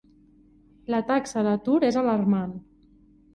La 0.93 1.01
taxa 1.11 1.43
d'atur 1.49 1.77
és 1.91 2.01
alarmant. 2.03 2.57